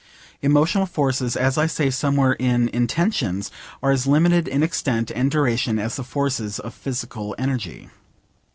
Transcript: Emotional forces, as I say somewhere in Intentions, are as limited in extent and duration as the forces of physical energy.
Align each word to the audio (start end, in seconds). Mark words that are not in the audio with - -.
Emotional 0.41 0.87
forces, 0.87 1.35
as 1.37 1.59
I 1.59 1.67
say 1.67 1.91
somewhere 1.91 2.33
in 2.33 2.69
Intentions, 2.69 3.51
are 3.83 3.91
as 3.91 4.07
limited 4.07 4.47
in 4.47 4.63
extent 4.63 5.11
and 5.11 5.29
duration 5.29 5.77
as 5.77 5.95
the 5.97 6.03
forces 6.03 6.57
of 6.57 6.73
physical 6.73 7.35
energy. 7.37 7.91